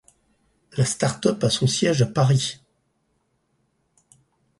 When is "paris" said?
2.07-2.59